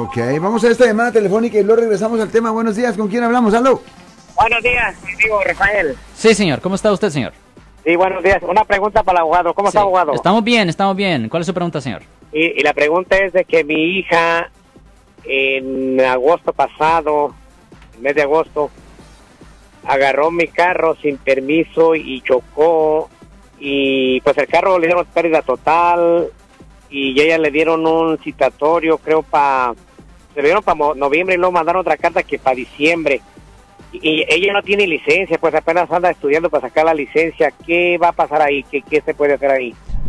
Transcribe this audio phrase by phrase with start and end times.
[0.00, 2.50] Ok, vamos a esta llamada telefónica y luego regresamos al tema.
[2.50, 3.52] Buenos días, ¿con quién hablamos?
[3.52, 3.82] ¡Aló!
[4.34, 5.94] Buenos días, digo Rafael.
[6.14, 6.62] Sí, señor.
[6.62, 7.34] ¿Cómo está usted, señor?
[7.84, 8.42] Sí, buenos días.
[8.48, 9.52] Una pregunta para el abogado.
[9.52, 9.82] ¿Cómo está, Sí.
[9.82, 10.14] abogado?
[10.14, 11.28] Estamos bien, estamos bien.
[11.28, 12.00] ¿Cuál es su pregunta, señor?
[12.32, 14.50] Y, y la pregunta es de que mi hija
[15.24, 17.34] en agosto pasado,
[17.96, 18.70] el mes de agosto,
[19.84, 23.10] agarró mi carro sin permiso y chocó
[23.58, 26.28] y pues el carro le dieron pérdida total
[26.88, 29.74] y a ella le dieron un citatorio creo para
[30.34, 33.20] se le dieron para noviembre y luego mandaron otra carta que para diciembre.
[33.92, 37.52] Y, y ella no tiene licencia pues apenas anda estudiando para sacar la licencia.
[37.66, 39.74] Qué va a pasar ahí qué, qué se puede hacer ahí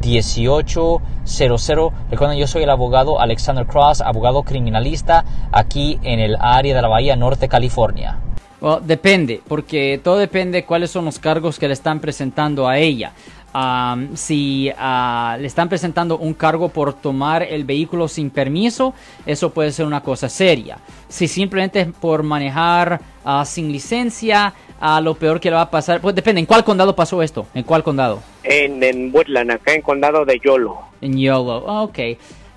[0.00, 1.92] 1-800-530-1800.
[2.10, 6.88] Recuerden, yo soy el abogado Alexander Cross, abogado criminalista aquí en el área de la
[6.88, 8.18] Bahía Norte, California.
[8.60, 12.78] Well, depende, porque todo depende de cuáles son los cargos que le están presentando a
[12.78, 13.12] ella.
[13.54, 18.92] Um, si ah, le están presentando un cargo por tomar el vehículo sin permiso,
[19.24, 20.78] eso puede ser una cosa seria.
[21.08, 25.70] Si simplemente es por manejar ah, sin licencia, ah, lo peor que le va a
[25.70, 27.46] pasar, pues depende, ¿en cuál condado pasó esto?
[27.54, 28.20] ¿En cuál condado?
[28.44, 31.98] en, en Woodland acá en condado de Yolo En YOLO, Ah, ok.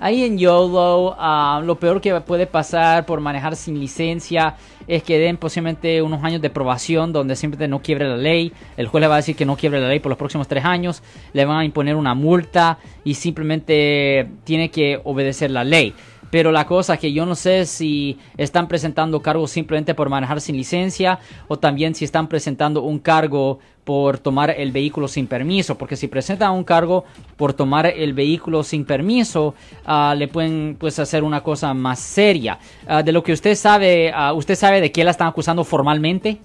[0.01, 1.15] Ahí en YOLO,
[1.63, 4.55] lo peor que puede pasar por manejar sin licencia
[4.89, 8.51] es que den posiblemente unos años de probación donde simplemente no quiebre la ley.
[8.75, 10.65] El juez le va a decir que no quiebre la ley por los próximos tres
[10.65, 11.03] años.
[11.31, 15.93] Le van a imponer una multa y simplemente tiene que obedecer la ley.
[16.31, 20.57] Pero la cosa que yo no sé si están presentando cargos simplemente por manejar sin
[20.57, 25.75] licencia o también si están presentando un cargo por tomar el vehículo sin permiso.
[25.75, 27.05] Porque si presentan un cargo
[27.37, 32.59] por tomar el vehículo sin permiso, ah, le pueden pues hacer una cosa más seria.
[32.85, 36.39] Ah, de lo que usted sabe, ah, ¿usted sabe de qué la están acusando formalmente?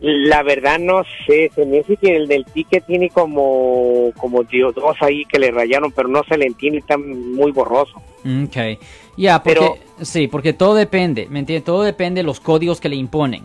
[0.00, 4.96] La verdad no sé, se me dice que el del ticket tiene como, como dos
[5.00, 7.96] ahí que le rayaron, pero no se le entiende, está muy borroso.
[8.24, 8.78] Ok.
[9.16, 11.64] Ya, porque, Pero- sí, porque todo depende, ¿me entiende?
[11.64, 13.44] Todo depende de los códigos que le imponen.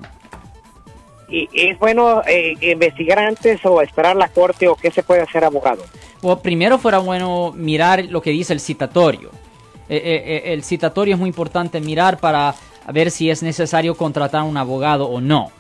[1.30, 5.46] ¿Y es bueno eh, investigar antes o esperar la corte o qué se puede hacer
[5.46, 5.84] abogado?
[6.22, 9.30] O primero fuera bueno mirar lo que dice el citatorio.
[9.88, 12.54] Eh, eh, el citatorio es muy importante mirar para
[12.92, 15.52] ver si es necesario contratar a un abogado o no.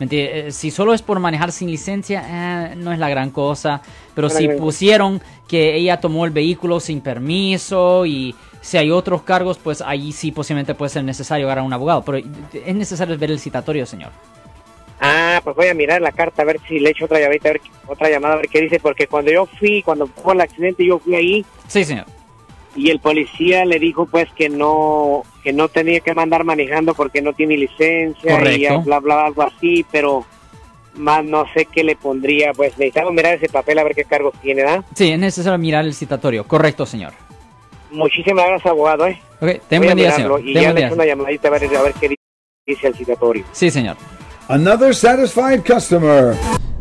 [0.00, 3.82] Eh, Si solo es por manejar sin licencia, eh, no es la gran cosa.
[4.14, 9.58] Pero si pusieron que ella tomó el vehículo sin permiso y si hay otros cargos,
[9.58, 12.04] pues ahí sí posiblemente puede ser necesario agarrar a un abogado.
[12.04, 14.10] Pero es necesario ver el citatorio, señor.
[15.00, 17.52] Ah, pues voy a mirar la carta a ver si le echo otra llamadita, a
[17.52, 20.84] ver, otra llamada a ver qué dice, porque cuando yo fui, cuando fue el accidente,
[20.84, 22.06] yo fui ahí Sí, señor.
[22.78, 27.20] Y el policía le dijo pues que no que no tenía que mandar manejando porque
[27.20, 28.82] no tiene licencia y Correcto.
[28.82, 30.24] bla bla algo así pero
[30.94, 34.32] más no sé qué le pondría pues necesitamos mirar ese papel a ver qué cargos
[34.40, 34.84] tiene ¿verdad?
[34.94, 36.44] Sí, es necesario mirar el citatorio.
[36.46, 37.12] Correcto, señor.
[37.90, 40.40] muchísimas gracias abogado eh Ok, ten buen día, señor.
[40.44, 42.14] y Ten ya le una llamadita a ver, a ver qué
[42.66, 43.96] dice el citatorio Sí, señor.
[44.48, 46.34] Another satisfied customer.